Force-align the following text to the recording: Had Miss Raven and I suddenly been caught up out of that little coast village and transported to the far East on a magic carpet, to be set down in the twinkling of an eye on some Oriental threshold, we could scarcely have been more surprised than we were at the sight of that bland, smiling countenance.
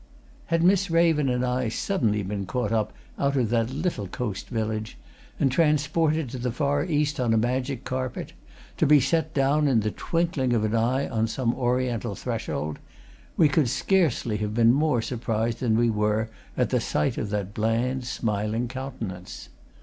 Had 0.47 0.63
Miss 0.63 0.89
Raven 0.89 1.29
and 1.29 1.45
I 1.45 1.69
suddenly 1.69 2.23
been 2.23 2.47
caught 2.47 2.71
up 2.71 2.91
out 3.19 3.37
of 3.37 3.51
that 3.51 3.69
little 3.69 4.07
coast 4.07 4.49
village 4.49 4.97
and 5.39 5.51
transported 5.51 6.27
to 6.31 6.39
the 6.39 6.51
far 6.51 6.83
East 6.83 7.19
on 7.19 7.35
a 7.35 7.37
magic 7.37 7.83
carpet, 7.83 8.33
to 8.77 8.87
be 8.87 8.99
set 8.99 9.31
down 9.35 9.67
in 9.67 9.81
the 9.81 9.91
twinkling 9.91 10.53
of 10.53 10.63
an 10.63 10.73
eye 10.73 11.07
on 11.07 11.27
some 11.27 11.53
Oriental 11.53 12.15
threshold, 12.15 12.79
we 13.37 13.47
could 13.47 13.69
scarcely 13.69 14.37
have 14.37 14.55
been 14.55 14.73
more 14.73 15.03
surprised 15.03 15.59
than 15.59 15.77
we 15.77 15.91
were 15.91 16.29
at 16.57 16.71
the 16.71 16.79
sight 16.81 17.19
of 17.19 17.29
that 17.29 17.53
bland, 17.53 18.03
smiling 18.05 18.67
countenance. 18.67 19.49